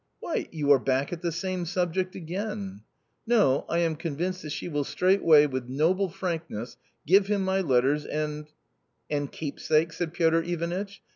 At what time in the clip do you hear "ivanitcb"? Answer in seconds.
10.41-11.01